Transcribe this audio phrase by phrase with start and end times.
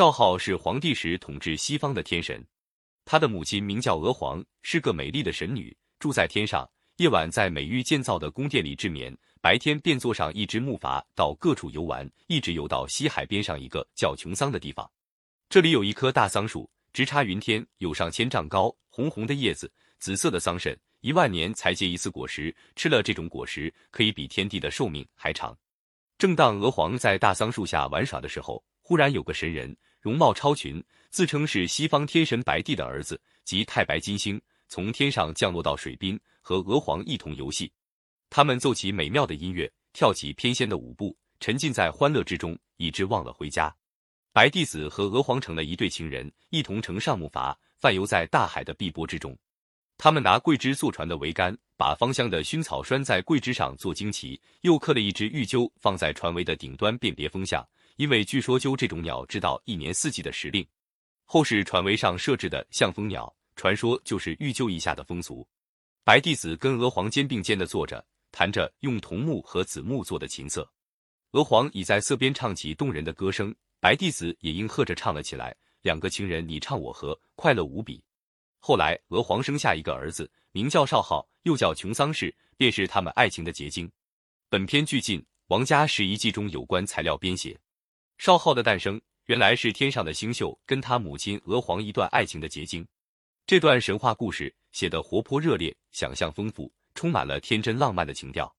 [0.00, 2.42] 少昊是黄帝时统治西方的天神，
[3.04, 14.90] 他的母亲名叫娥皇，是个美丽的神女，住在天上，夜晚在美玉建造的宫殿里治眠，白天便坐上一只木筏到各处游玩，一直游到西海边上一个叫琼桑的地方。
[15.50, 25.54] 这里有一棵大桑树，直插云天，有上千丈高，红红的叶子，紫色的桑葚，一万年才结一次果实，吃了这种果实可以比天地的寿命还长。
[26.16, 37.72] 正当娥皇在大桑树下玩耍的时候，忽然有个神人，容貌超群，自称是西方天神白帝的儿子，即太白金星，从天上降落到水滨，和娥皇一同游戏。
[38.30, 43.72] 他们奏起美妙的音乐，跳起翩跹的舞步，沉浸在欢乐之中，以致忘了回家。
[44.32, 49.38] 白帝子和娥皇成了一对情人，一同乘上木筏，泛游在大海的碧波之中。
[49.98, 57.64] 他们拿桂枝做船的桅杆，把芳香的薰草拴在桂枝上做旌旗，又刻了一只玉鸠放在船桅的顶端，辨别风向。
[58.00, 60.66] 因为据说鸠这种鸟知道一年四季的时令，
[61.26, 65.46] 后世传为上设置的向风鸟，传说就是玉鸠一下的风俗。
[66.02, 70.66] 白帝子跟娥皇肩并肩的坐着，弹着用桐木和紫木做的琴瑟，
[71.32, 75.54] 娥皇已在瑟边唱起动人的歌声，白帝子也应和着唱了起来。
[75.82, 78.02] 两个情人你唱我和，快乐无比。
[78.60, 83.92] 后来娥皇生下一个儿子，名叫少昊，又叫琼桑氏，便是他们爱情的结晶。
[84.48, 87.60] 本篇剧尽，王家十遗记中有关材料编写。
[88.20, 92.86] 少昊的诞生，原来是天上的星宿跟他母亲娥皇一段爱情的结晶。
[93.46, 98.54] 这段神话故事写得活泼热烈，想象丰富，充满了天真浪漫的情调。